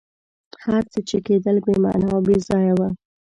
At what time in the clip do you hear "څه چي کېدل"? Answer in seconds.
0.91-1.57